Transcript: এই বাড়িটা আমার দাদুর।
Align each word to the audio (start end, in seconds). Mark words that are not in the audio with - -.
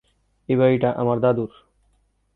এই 0.49 0.55
বাড়িটা 0.55 0.89
আমার 0.91 1.17
দাদুর। 1.19 1.51